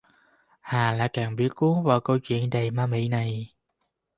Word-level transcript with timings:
Hà 0.61 0.91
lại 0.91 1.09
càng 1.13 1.35
bị 1.35 1.49
cuốn 1.55 1.83
vào 1.83 2.01
câu 2.01 2.19
chuyện 2.19 2.49
đầy 2.49 2.71
ma 2.71 2.85
mị 2.87 3.07
này 3.07 3.53